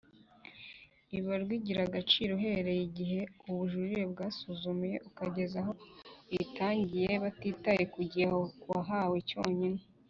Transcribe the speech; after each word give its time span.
ibarwa 1.17 1.51
igira 1.59 1.81
agaciro 1.89 2.31
uhereye 2.37 2.81
igihe 2.89 3.19
ubujurire 3.49 4.03
bwasuzumiwe 4.13 4.97
ukageza 5.09 5.57
aho 5.63 5.71
uyitangiye 6.29 7.09
batitaye 7.23 7.83
kugihe 7.95 8.27
wahawe 8.71 9.17
cyonyine 9.29 9.81